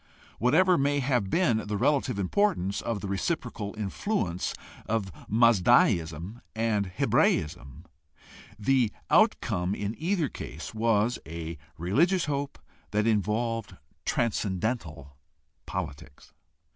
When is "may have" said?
0.79-1.29